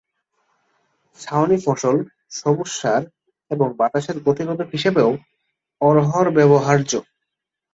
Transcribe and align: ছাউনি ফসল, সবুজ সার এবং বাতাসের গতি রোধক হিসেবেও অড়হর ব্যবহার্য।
ছাউনি 1.19 1.57
ফসল, 1.65 1.95
সবুজ 2.31 2.69
সার 2.71 3.01
এবং 3.51 3.67
বাতাসের 3.77 4.17
গতি 4.25 4.43
রোধক 4.43 4.69
হিসেবেও 4.71 5.09
অড়হর 5.81 6.27
ব্যবহার্য। 6.31 6.91